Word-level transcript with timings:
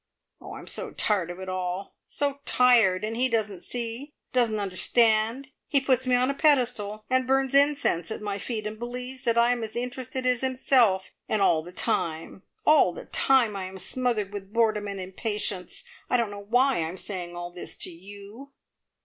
Oh, 0.41 0.55
I'm 0.55 0.65
so 0.65 0.89
tired 0.89 1.29
of 1.29 1.39
it 1.39 1.47
all 1.47 1.93
so 2.05 2.39
tired 2.43 3.03
and 3.03 3.15
he 3.15 3.29
doesn't 3.29 3.61
see, 3.61 4.15
doesn't 4.33 4.59
understand! 4.59 5.49
He 5.67 5.79
puts 5.79 6.07
me 6.07 6.15
on 6.15 6.31
a 6.31 6.33
pedestal, 6.33 7.05
and 7.07 7.27
burns 7.27 7.53
incense 7.53 8.09
at 8.09 8.19
my 8.19 8.39
feet, 8.39 8.65
and 8.65 8.79
believes 8.79 9.25
that 9.25 9.37
I 9.37 9.51
am 9.51 9.61
as 9.63 9.75
interested 9.75 10.25
as 10.25 10.41
himself, 10.41 11.11
and 11.29 11.39
all 11.39 11.61
the 11.61 11.71
time 11.71 12.41
all 12.65 12.93
the 12.93 13.05
time 13.05 13.55
I 13.55 13.65
am 13.67 13.77
smothered 13.77 14.33
with 14.33 14.51
boredom 14.51 14.87
and 14.87 14.99
impatience. 14.99 15.83
I 16.09 16.17
don't 16.17 16.31
know 16.31 16.45
why 16.49 16.77
I 16.77 16.89
am 16.89 16.97
saying 16.97 17.35
all 17.35 17.51
this 17.51 17.75
to 17.75 17.91
you. 17.91 18.53